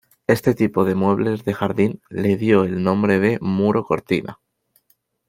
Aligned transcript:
Este 0.25 0.55
tipo 0.55 0.83
de 0.83 0.95
muebles 0.95 1.45
de 1.45 1.53
jardín, 1.53 2.01
le 2.09 2.35
dio 2.35 2.63
el 2.63 2.81
nombre 2.81 3.19
de 3.19 3.37
muro 3.39 3.83
cortina. 3.85 4.39